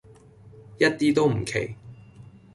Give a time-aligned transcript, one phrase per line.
[0.79, 1.75] 一啲都唔奇